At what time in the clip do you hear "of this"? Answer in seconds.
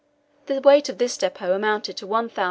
0.89-1.15